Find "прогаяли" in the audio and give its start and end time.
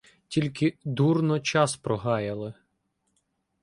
1.77-2.53